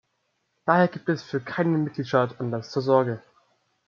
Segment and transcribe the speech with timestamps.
[0.65, 3.21] Daher gibt es für keinen Mitgliedstaat Anlass zur Sorge.